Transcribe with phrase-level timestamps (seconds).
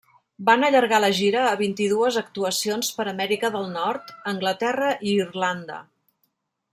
[0.45, 5.79] Van allargar la gira a vint-i-dues actuacions per Amèrica del nord, Anglaterra i Irlanda.